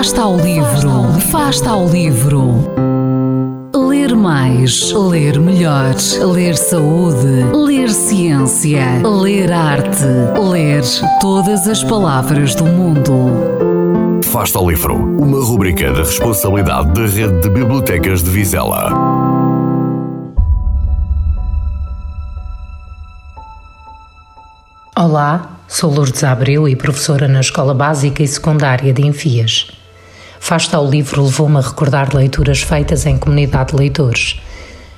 [0.00, 2.72] Fasta ao livro, Fasta ao livro.
[3.76, 5.94] Ler mais, ler melhor,
[6.32, 10.06] ler saúde, ler ciência, ler arte,
[10.42, 10.82] ler
[11.20, 14.22] todas as palavras do mundo.
[14.24, 18.90] Fasta ao livro, uma rubrica da responsabilidade da Rede de Bibliotecas de Vizela.
[24.96, 29.78] Olá, sou Lourdes Abreu e professora na Escola Básica e Secundária de Enfias.
[30.40, 34.40] Fasta ao livro levou-me a recordar leituras feitas em comunidade de leitores,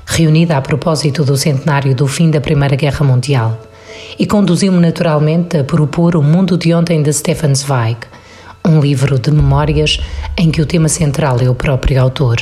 [0.06, 3.60] reunida a propósito do centenário do fim da Primeira Guerra Mundial,
[4.18, 7.98] e conduziu-me naturalmente a propor O Mundo de Ontem de Stefan Zweig,
[8.66, 10.00] um livro de memórias
[10.38, 12.38] em que o tema central é o próprio autor.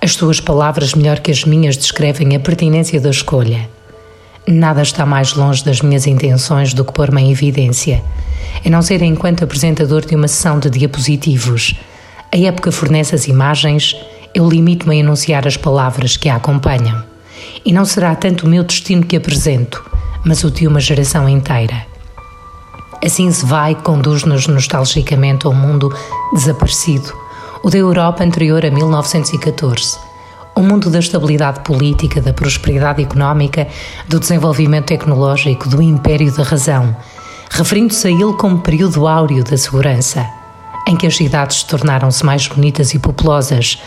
[0.00, 3.68] As suas palavras, melhor que as minhas, descrevem a pertinência da escolha.
[4.46, 8.00] Nada está mais longe das minhas intenções do que pôr-me em evidência,
[8.64, 11.74] a não ser enquanto apresentador de uma sessão de diapositivos.
[12.36, 13.96] A época fornece as imagens,
[14.34, 17.02] eu limito-me a enunciar as palavras que a acompanham.
[17.64, 19.82] E não será tanto o meu destino que apresento,
[20.22, 21.86] mas o de uma geração inteira.
[23.02, 25.90] Assim se vai, conduz-nos nostalgicamente ao mundo
[26.34, 27.10] desaparecido,
[27.62, 29.96] o da Europa anterior a 1914.
[30.54, 33.66] O mundo da estabilidade política, da prosperidade económica,
[34.08, 36.94] do desenvolvimento tecnológico, do império da razão,
[37.48, 40.26] referindo-se a ele como período áureo da segurança,
[40.86, 43.82] em que as cidades tornaram-se mais bonitas e populosas.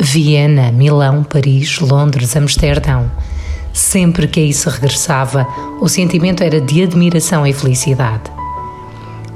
[0.00, 3.10] Viena, Milão, Paris, Londres, Amsterdão.
[3.72, 5.46] Sempre que aí se regressava,
[5.80, 8.24] o sentimento era de admiração e felicidade.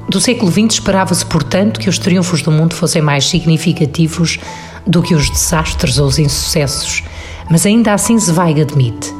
[0.09, 4.39] Do século XX esperava-se, portanto, que os triunfos do mundo fossem mais significativos
[4.85, 7.03] do que os desastres ou os insucessos,
[7.49, 9.11] mas ainda assim Zweig admite,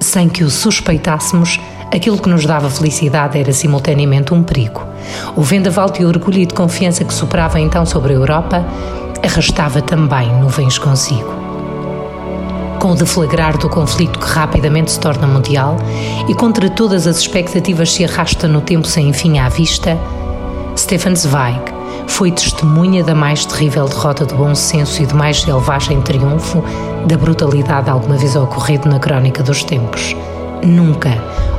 [0.00, 1.58] sem que o suspeitássemos,
[1.92, 4.82] aquilo que nos dava felicidade era simultaneamente um perigo.
[5.36, 8.64] O vendaval de orgulho e de confiança que soprava então sobre a Europa
[9.22, 11.40] arrastava também nuvens consigo.
[12.78, 15.76] Com o deflagrar do conflito que rapidamente se torna mundial
[16.28, 19.98] e contra todas as expectativas se arrasta no tempo sem fim à vista,
[20.76, 21.60] Stefan Zweig
[22.06, 26.64] foi testemunha da mais terrível derrota do bom senso e do mais selvagem triunfo
[27.06, 30.16] da brutalidade alguma vez ocorrido na crónica dos tempos.
[30.62, 31.10] Nunca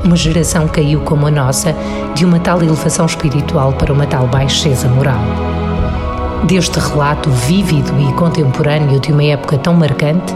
[0.04, 1.76] uma geração caiu como a nossa
[2.16, 5.22] de uma tal elevação espiritual para uma tal baixeza moral.
[6.44, 10.34] Deste relato vívido e contemporâneo de uma época tão marcante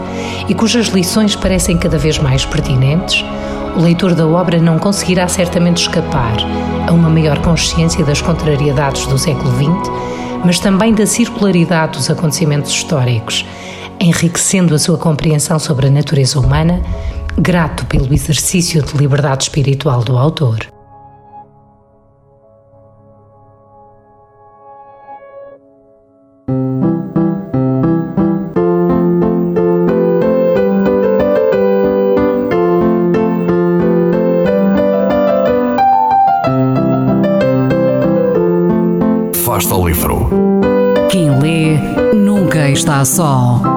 [0.48, 3.24] e cujas lições parecem cada vez mais pertinentes,
[3.76, 6.36] o leitor da obra não conseguirá certamente escapar
[6.86, 9.90] a uma maior consciência das contrariedades do século XX,
[10.44, 13.44] mas também da circularidade dos acontecimentos históricos,
[13.98, 16.80] enriquecendo a sua compreensão sobre a natureza humana,
[17.38, 20.66] grato pelo exercício de liberdade espiritual do autor.
[39.44, 40.28] Fasta ao livro.
[41.10, 41.76] Quem lê
[42.14, 43.75] nunca está só.